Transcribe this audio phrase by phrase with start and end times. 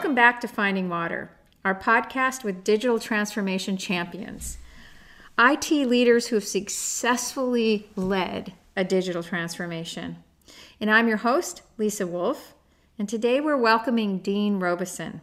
[0.00, 1.30] Welcome back to Finding Water,
[1.62, 4.56] our podcast with digital transformation champions,
[5.38, 10.16] IT leaders who have successfully led a digital transformation.
[10.80, 12.54] And I'm your host, Lisa Wolf,
[12.98, 15.20] and today we're welcoming Dean Robeson.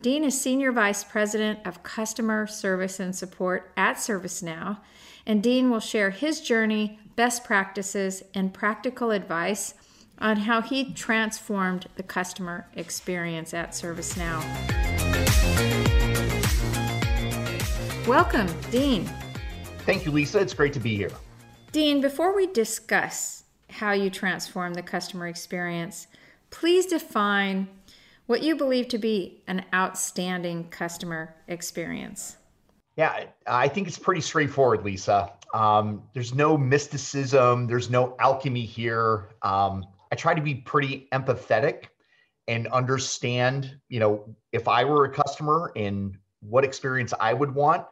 [0.00, 4.78] Dean is Senior Vice President of Customer Service and Support at ServiceNow,
[5.26, 9.74] and Dean will share his journey, best practices, and practical advice
[10.18, 14.42] on how he transformed the customer experience at ServiceNow.
[18.06, 19.10] Welcome, Dean.
[19.80, 20.38] Thank you, Lisa.
[20.38, 21.10] It's great to be here.
[21.72, 26.06] Dean, before we discuss how you transform the customer experience,
[26.50, 27.68] please define
[28.26, 32.36] what you believe to be an outstanding customer experience.
[32.96, 35.32] Yeah, I think it's pretty straightforward, Lisa.
[35.52, 39.30] Um, there's no mysticism, there's no alchemy here.
[39.42, 41.86] Um, I try to be pretty empathetic
[42.46, 47.84] and understand, you know, if I were a customer and what experience I would want.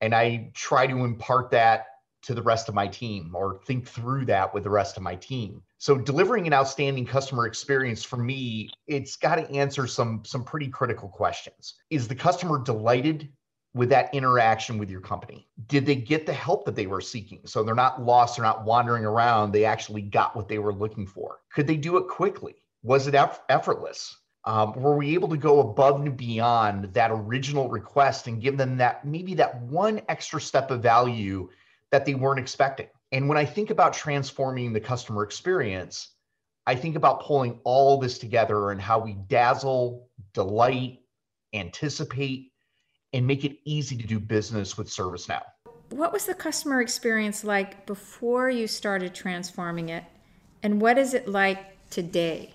[0.00, 1.88] And I try to impart that
[2.22, 5.16] to the rest of my team or think through that with the rest of my
[5.16, 5.60] team.
[5.76, 10.68] So delivering an outstanding customer experience for me, it's got to answer some some pretty
[10.68, 11.74] critical questions.
[11.90, 13.28] Is the customer delighted
[13.74, 15.48] with that interaction with your company?
[15.68, 17.40] Did they get the help that they were seeking?
[17.44, 21.06] So they're not lost, they're not wandering around, they actually got what they were looking
[21.06, 21.38] for.
[21.52, 22.56] Could they do it quickly?
[22.82, 24.16] Was it eff- effortless?
[24.44, 28.78] Um, were we able to go above and beyond that original request and give them
[28.78, 31.50] that maybe that one extra step of value
[31.92, 32.88] that they weren't expecting?
[33.12, 36.08] And when I think about transforming the customer experience,
[36.66, 41.00] I think about pulling all this together and how we dazzle, delight,
[41.52, 42.49] anticipate,
[43.12, 45.42] and make it easy to do business with ServiceNow.
[45.90, 50.04] What was the customer experience like before you started transforming it?
[50.62, 52.54] And what is it like today?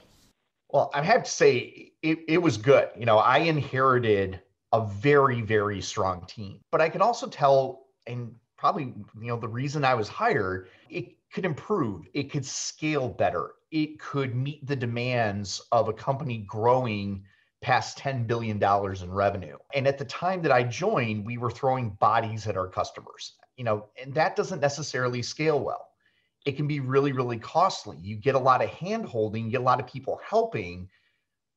[0.70, 2.89] Well, I have to say it, it was good.
[2.98, 8.33] You know, I inherited a very, very strong team, but I could also tell, and
[8.58, 13.55] probably, you know, the reason I was hired, it could improve, it could scale better,
[13.72, 17.23] it could meet the demands of a company growing
[17.65, 19.58] past $10 billion in revenue.
[19.73, 23.64] And at the time that I joined, we were throwing bodies at our customers, you
[23.64, 25.87] know, and that doesn't necessarily scale well.
[26.45, 27.98] It can be really, really costly.
[27.99, 30.87] You get a lot of hand holding, you get a lot of people helping,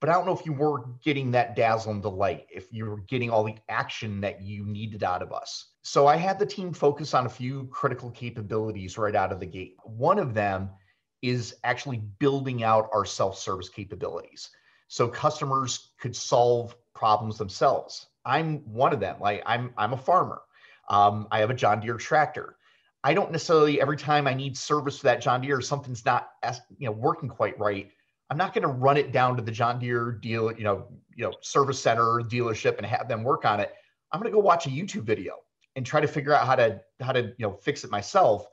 [0.01, 3.01] but I don't know if you were getting that dazzle and delight, if you were
[3.01, 5.73] getting all the action that you needed out of us.
[5.83, 9.47] So I had the team focus on a few critical capabilities right out of the
[9.47, 9.77] gate.
[9.85, 10.71] One of them
[11.21, 14.49] is actually building out our self service capabilities
[14.89, 18.07] so customers could solve problems themselves.
[18.25, 19.17] I'm one of them.
[19.21, 20.43] Like I'm I'm a farmer.
[20.89, 22.57] Um, I have a John Deere tractor.
[23.05, 26.61] I don't necessarily every time I need service for that John Deere, something's not as
[26.79, 27.91] you know working quite right.
[28.31, 31.25] I'm not going to run it down to the John Deere deal, you know, you
[31.25, 33.73] know, service center dealership and have them work on it.
[34.13, 35.37] I'm going to go watch a YouTube video
[35.77, 38.49] and try to figure out how to how to you know fix it myself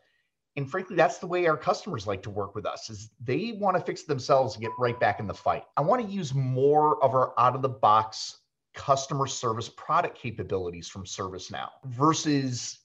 [0.56, 3.76] and frankly that's the way our customers like to work with us is they want
[3.78, 7.04] to fix themselves and get right back in the fight i want to use more
[7.04, 8.40] of our out of the box
[8.74, 12.80] customer service product capabilities from servicenow versus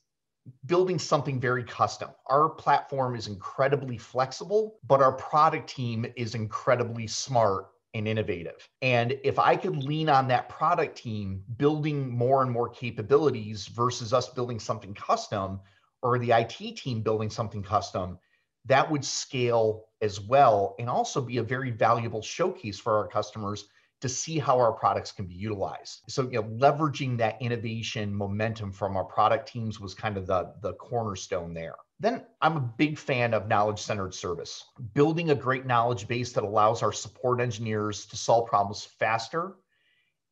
[0.66, 7.06] building something very custom our platform is incredibly flexible but our product team is incredibly
[7.06, 8.68] smart and innovative.
[8.82, 14.12] And if I could lean on that product team building more and more capabilities versus
[14.12, 15.60] us building something custom,
[16.02, 18.18] or the IT team building something custom,
[18.66, 23.66] that would scale as well and also be a very valuable showcase for our customers
[24.00, 26.02] to see how our products can be utilized.
[26.08, 30.54] So, you know, leveraging that innovation momentum from our product teams was kind of the,
[30.62, 31.74] the cornerstone there.
[31.98, 36.44] Then I'm a big fan of knowledge centered service, building a great knowledge base that
[36.44, 39.56] allows our support engineers to solve problems faster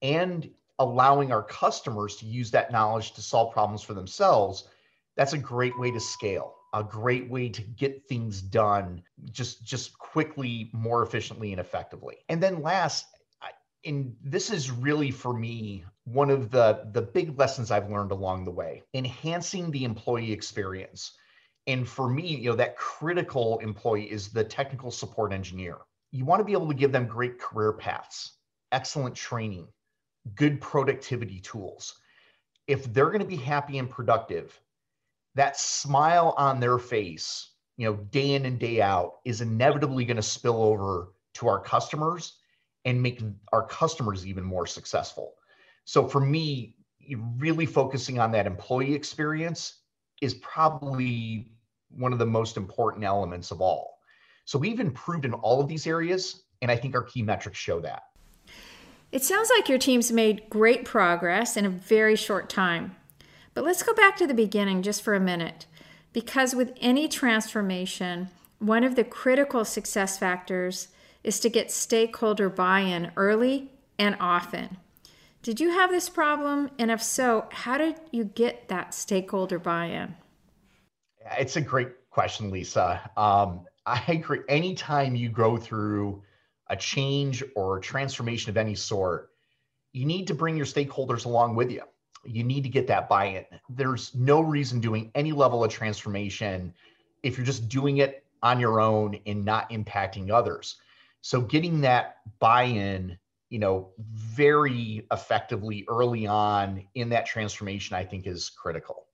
[0.01, 4.67] and allowing our customers to use that knowledge to solve problems for themselves
[5.19, 9.98] that's a great way to scale a great way to get things done just just
[9.98, 12.16] quickly more efficiently and effectively.
[12.28, 13.07] And then last
[13.84, 18.45] and this is really for me one of the the big lessons i've learned along
[18.45, 21.13] the way enhancing the employee experience.
[21.66, 25.78] And for me you know that critical employee is the technical support engineer.
[26.10, 28.33] You want to be able to give them great career paths
[28.72, 29.66] excellent training
[30.34, 31.95] good productivity tools.
[32.66, 34.60] If they're going to be happy and productive
[35.39, 40.17] that smile on their face, you know, day in and day out is inevitably going
[40.17, 42.39] to spill over to our customers
[42.85, 45.35] and make our customers even more successful.
[45.85, 46.75] So for me,
[47.37, 49.83] really focusing on that employee experience
[50.21, 51.53] is probably
[51.91, 54.01] one of the most important elements of all.
[54.45, 57.79] So we've improved in all of these areas, and I think our key metrics show
[57.81, 58.03] that.
[59.13, 62.97] It sounds like your team's made great progress in a very short time.
[63.54, 65.66] But let's go back to the beginning just for a minute.
[66.12, 68.28] Because with any transformation,
[68.59, 70.89] one of the critical success factors
[71.22, 74.78] is to get stakeholder buy in early and often.
[75.42, 76.71] Did you have this problem?
[76.78, 80.16] And if so, how did you get that stakeholder buy in?
[81.39, 83.01] It's a great question, Lisa.
[83.16, 84.41] Um, I agree.
[84.48, 86.22] Anytime you go through
[86.68, 89.30] a change or transformation of any sort,
[89.92, 91.83] you need to bring your stakeholders along with you.
[92.28, 93.45] You need to get that buy in.
[93.69, 96.75] There's no reason doing any level of transformation
[97.22, 100.77] if you're just doing it on your own and not impacting others.
[101.21, 103.19] So, getting that buy in,
[103.51, 109.07] you know, very effectively early on in that transformation, I think is critical.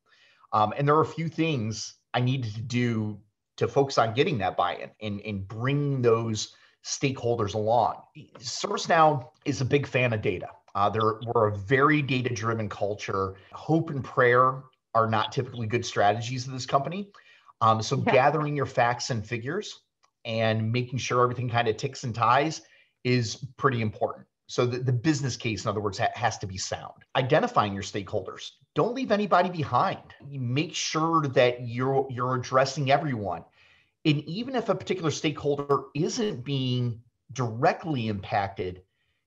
[0.53, 3.21] Um, and there are a few things I needed to do
[3.57, 5.49] to focus on getting that buy in and, and
[6.03, 8.03] those stakeholders along.
[8.39, 10.49] ServiceNow is a big fan of data.
[10.75, 10.91] Uh,
[11.27, 13.35] we're a very data driven culture.
[13.53, 14.63] Hope and prayer
[14.95, 17.11] are not typically good strategies of this company.
[17.61, 18.13] Um, so, yeah.
[18.13, 19.81] gathering your facts and figures
[20.25, 22.63] and making sure everything kind of ticks and ties
[23.05, 24.27] is pretty important.
[24.47, 27.05] So, the, the business case, in other words, ha- has to be sound.
[27.17, 28.51] Identifying your stakeholders.
[28.75, 30.15] Don't leave anybody behind.
[30.29, 33.45] Make sure that you're, you're addressing everyone.
[34.05, 37.01] And even if a particular stakeholder isn't being
[37.33, 38.83] directly impacted,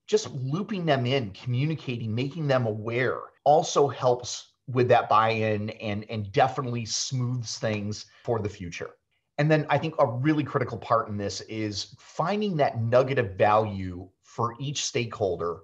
[0.07, 6.31] just looping them in, communicating, making them aware also helps with that buy-in and, and
[6.31, 8.91] definitely smooths things for the future.
[9.37, 13.37] And then I think a really critical part in this is finding that nugget of
[13.37, 15.59] value for each stakeholder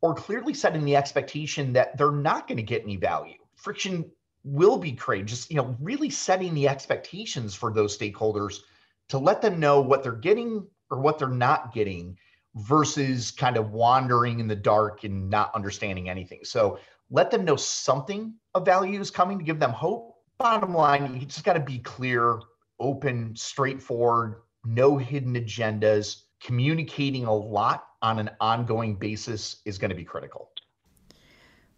[0.00, 3.38] or clearly setting the expectation that they're not going to get any value.
[3.54, 4.10] Friction
[4.44, 8.60] will be created just you know really setting the expectations for those stakeholders
[9.08, 12.16] to let them know what they're getting or what they're not getting
[12.56, 16.40] versus kind of wandering in the dark and not understanding anything.
[16.44, 16.78] So
[17.10, 20.14] let them know something of value is coming to give them hope.
[20.38, 22.40] Bottom line you just got to be clear
[22.80, 26.22] open straightforward no hidden agendas.
[26.40, 30.50] Communicating a lot on an ongoing basis is going to be critical.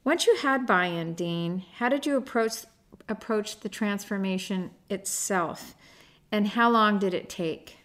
[0.03, 2.65] Once you had buy-in, Dean, how did you approach
[3.09, 5.77] approach the transformation itself,
[6.33, 7.77] and how long did it take?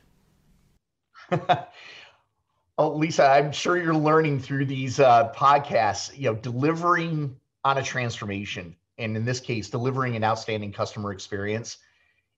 [2.82, 6.18] oh, Lisa, I'm sure you're learning through these uh, podcasts.
[6.18, 11.78] You know, delivering on a transformation, and in this case, delivering an outstanding customer experience.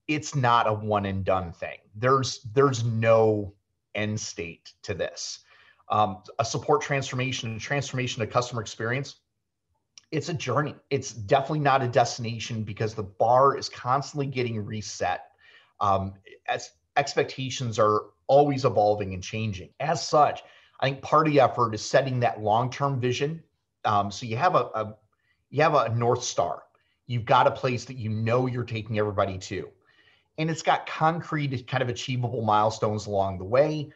[0.10, 1.78] It's not a one and done thing.
[1.96, 3.54] There's there's no
[3.96, 5.40] end state to this.
[5.90, 9.16] Um, a support transformation, a transformation of customer experience
[10.12, 10.76] it's a journey.
[10.92, 15.22] It's definitely not a destination because the bar is constantly getting reset.
[15.80, 16.14] Um,
[16.48, 19.70] as expectations are always evolving and changing.
[19.80, 20.44] As such,
[20.80, 23.44] I think part of the effort is setting that long-term vision.
[23.86, 24.96] Um, so you have a, a
[25.50, 26.64] you have a north star.
[27.06, 29.70] You've got a place that you know you're taking everybody to,
[30.38, 33.92] and it's got concrete, kind of achievable milestones along the way,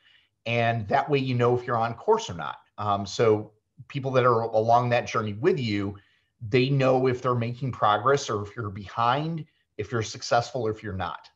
[0.46, 2.58] and that way you know if you're on course or not.
[2.78, 3.52] Um, so
[3.88, 5.98] people that are along that journey with you
[6.42, 9.46] they know if they're making progress or if you're behind,
[9.78, 11.30] if you're successful or if you're not.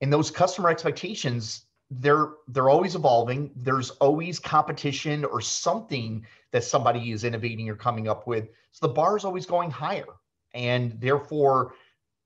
[0.00, 3.50] And those customer expectations, they're they're always evolving.
[3.56, 8.48] There's always competition or something that somebody is innovating or coming up with.
[8.72, 10.06] So the bar is always going higher.
[10.54, 11.74] And therefore,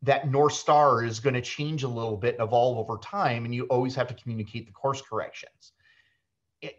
[0.02, 3.44] that North Star is going to change a little bit and evolve over time.
[3.44, 5.72] And you always have to communicate the course corrections.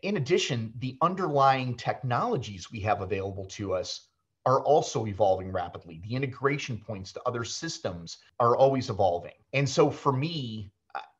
[0.02, 4.08] In addition, the underlying technologies we have available to us
[4.46, 6.02] are also evolving rapidly.
[6.04, 9.34] The integration points to other systems are always evolving.
[9.54, 10.72] And so for me,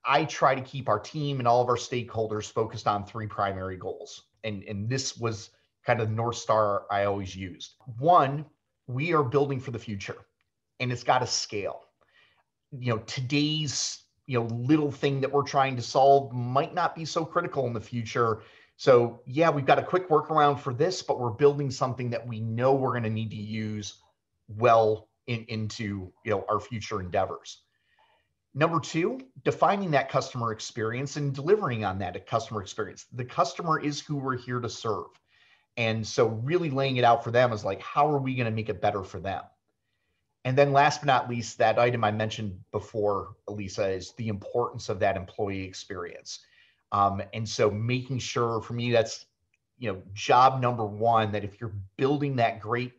[0.08, 3.78] I try to keep our team and all of our stakeholders focused on three primary
[3.78, 4.24] goals.
[4.44, 5.50] And, and this was
[5.86, 7.76] kind of the North Star I always used.
[7.98, 8.46] One,
[8.88, 10.18] we are building for the future
[10.80, 11.82] and it's got to scale.
[12.72, 17.06] You know, today's you know little thing that we're trying to solve might not be
[17.06, 18.42] so critical in the future
[18.78, 22.42] so yeah, we've got a quick workaround for this, but we're building something that we
[22.42, 24.02] know we're going to need to use
[24.48, 27.62] well in, into you know our future endeavors.
[28.58, 33.06] Number two, defining that customer experience and delivering on that customer experience.
[33.12, 35.08] The customer is who we're here to serve.
[35.76, 38.52] And so really laying it out for them is like, how are we going to
[38.52, 39.44] make it better for them?
[40.46, 44.88] And then last but not least, that item I mentioned before, Elisa, is the importance
[44.88, 46.40] of that employee experience.
[46.94, 49.26] Um, and so making sure for me, that's,
[49.80, 52.94] you know, job number one, that if you're building that great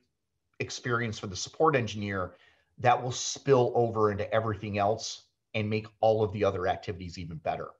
[0.60, 2.34] experience for the support engineer,
[2.78, 5.22] that will spill over into everything else
[5.56, 7.70] and make all of the other activities even better.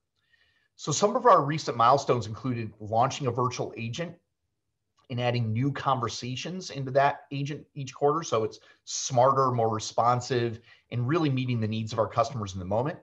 [0.76, 4.14] So some of our recent milestones included launching a virtual agent
[5.11, 8.23] and adding new conversations into that agent each quarter.
[8.23, 12.64] So it's smarter, more responsive, and really meeting the needs of our customers in the
[12.64, 12.99] moment.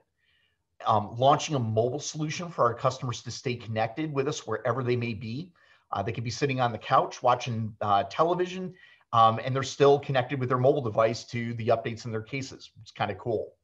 [0.86, 4.96] Um, launching a mobile solution for our customers to stay connected with us wherever they
[4.96, 5.52] may be.
[5.92, 8.74] Uh, they could be sitting on the couch watching uh, television,
[9.12, 12.70] um, and they're still connected with their mobile device to the updates in their cases.
[12.82, 13.54] It's kind of cool.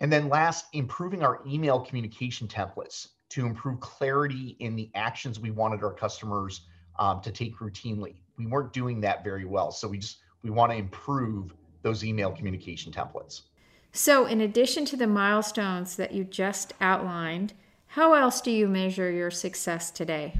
[0.00, 5.50] And then last, improving our email communication templates to improve clarity in the actions we
[5.50, 6.62] wanted our customers
[6.98, 8.16] um, to take routinely.
[8.38, 9.70] We weren't doing that very well.
[9.70, 13.42] So we just, we want to improve those email communication templates.
[13.92, 17.54] So, in addition to the milestones that you just outlined,
[17.86, 20.34] how else do you measure your success today?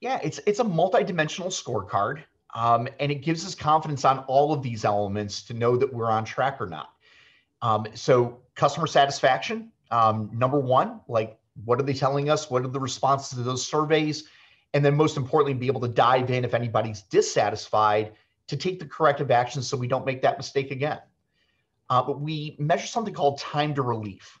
[0.00, 2.22] Yeah, it's it's a multidimensional scorecard,
[2.54, 6.10] um, and it gives us confidence on all of these elements to know that we're
[6.10, 6.93] on track or not.
[7.64, 12.50] Um, so, customer satisfaction, um, number one, like what are they telling us?
[12.50, 14.24] What are the responses to those surveys?
[14.74, 18.12] And then, most importantly, be able to dive in if anybody's dissatisfied
[18.48, 21.00] to take the corrective actions so we don't make that mistake again.
[21.88, 24.38] Uh, but we measure something called time to relief.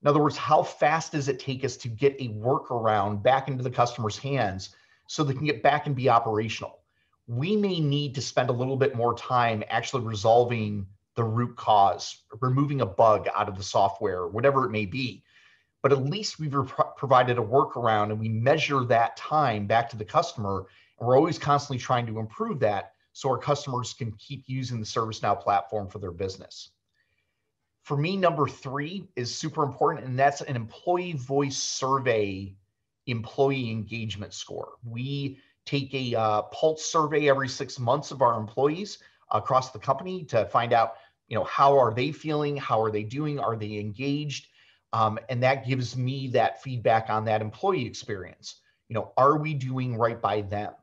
[0.00, 3.62] In other words, how fast does it take us to get a workaround back into
[3.62, 4.74] the customer's hands
[5.08, 6.80] so they can get back and be operational?
[7.26, 12.22] We may need to spend a little bit more time actually resolving the root cause,
[12.40, 15.22] removing a bug out of the software, whatever it may be.
[15.82, 16.54] But at least we've
[16.96, 20.66] provided a workaround and we measure that time back to the customer.
[20.98, 24.86] And we're always constantly trying to improve that so our customers can keep using the
[24.86, 26.70] ServiceNow platform for their business.
[27.82, 32.54] For me, number three is super important, and that's an employee voice survey
[33.08, 34.74] employee engagement score.
[34.84, 38.98] We take a uh, pulse survey every six months of our employees
[39.32, 40.94] across the company to find out,
[41.28, 42.56] you know, how are they feeling?
[42.56, 43.38] How are they doing?
[43.38, 44.48] Are they engaged?
[44.92, 48.60] Um, and that gives me that feedback on that employee experience.
[48.88, 50.74] You know, are we doing right by them?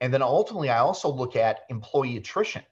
[0.00, 2.62] And then ultimately, I also look at employee attrition.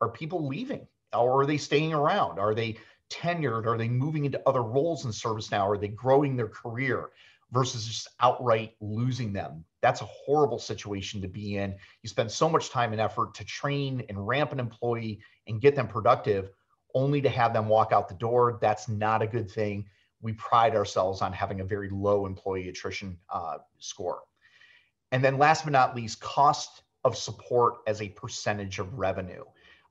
[0.00, 2.38] Are people leaving or are they staying around?
[2.38, 2.78] Are they
[3.10, 3.66] tenured?
[3.66, 5.68] Are they moving into other roles in ServiceNow?
[5.68, 7.10] Are they growing their career
[7.52, 9.64] versus just outright losing them?
[9.82, 11.74] That's a horrible situation to be in.
[12.02, 15.74] You spend so much time and effort to train and ramp an employee and get
[15.74, 16.50] them productive,
[16.94, 18.58] only to have them walk out the door.
[18.60, 19.86] That's not a good thing.
[20.22, 24.20] We pride ourselves on having a very low employee attrition uh, score.
[25.12, 29.44] And then last but not least, cost of support as a percentage of revenue.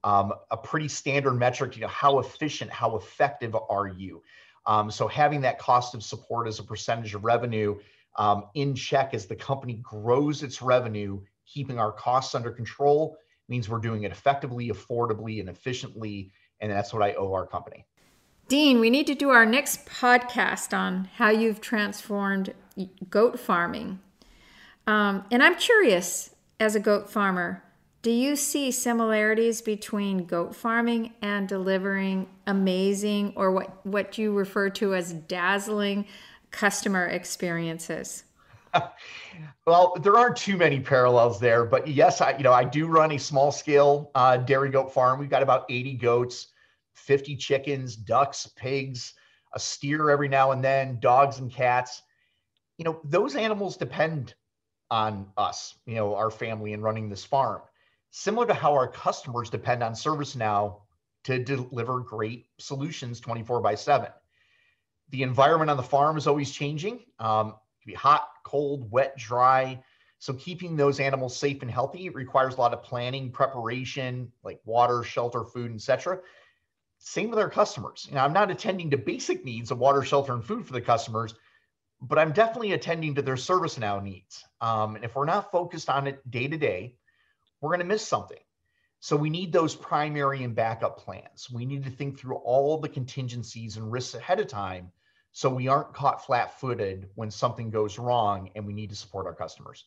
[0.03, 4.23] Um, a pretty standard metric, you know, how efficient, how effective are you?
[4.65, 7.79] Um, so having that cost of support as a percentage of revenue
[8.17, 13.69] um, in check as the company grows its revenue, keeping our costs under control means
[13.69, 16.31] we're doing it effectively, affordably, and efficiently.
[16.59, 17.85] And that's what I owe our company.
[18.47, 22.53] Dean, we need to do our next podcast on how you've transformed
[23.09, 23.99] goat farming
[24.89, 27.63] um, and I'm curious, as a goat farmer,
[28.01, 34.69] do you see similarities between goat farming and delivering amazing or what, what you refer
[34.69, 36.05] to as dazzling
[36.51, 38.23] customer experiences?
[39.67, 43.11] well, there aren't too many parallels there, but yes, I you know I do run
[43.11, 45.19] a small scale uh, dairy goat farm.
[45.19, 46.47] We've got about 80 goats,
[46.93, 49.13] 50 chickens, ducks, pigs,
[49.53, 52.01] a steer every now and then, dogs and cats.
[52.77, 54.35] You know, those animals depend
[54.89, 57.61] on us, you know, our family and running this farm.
[58.11, 60.81] Similar to how our customers depend on ServiceNow
[61.25, 64.09] to deliver great solutions 24 by 7.
[65.09, 67.03] The environment on the farm is always changing.
[67.19, 69.83] Um, it can be hot, cold, wet, dry.
[70.19, 75.03] So keeping those animals safe and healthy requires a lot of planning, preparation, like water,
[75.03, 76.19] shelter, food, etc.
[76.97, 78.07] Same with our customers.
[78.11, 81.35] Know, I'm not attending to basic needs of water, shelter, and food for the customers,
[82.01, 84.43] but I'm definitely attending to their ServiceNow needs.
[84.59, 86.95] Um, and if we're not focused on it day to day,
[87.61, 88.37] we're going to miss something.
[89.01, 91.49] So we need those primary and backup plans.
[91.51, 94.91] We need to think through all the contingencies and risks ahead of time
[95.31, 99.25] so we aren't caught flat footed when something goes wrong and we need to support
[99.25, 99.85] our customers.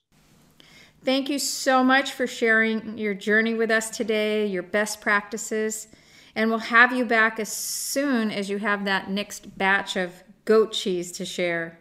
[1.04, 5.88] Thank you so much for sharing your journey with us today, your best practices,
[6.36, 10.72] and we'll have you back as soon as you have that next batch of goat
[10.72, 11.78] cheese to share.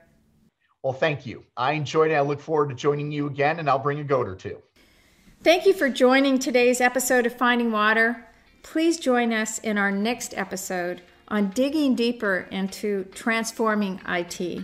[0.84, 1.46] Well, thank you.
[1.56, 2.16] I enjoyed it.
[2.16, 4.58] I look forward to joining you again, and I'll bring a goat or two.
[5.44, 8.28] Thank you for joining today's episode of Finding Water.
[8.62, 14.64] Please join us in our next episode on digging deeper into transforming IT.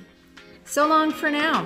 [0.66, 1.66] So long for now.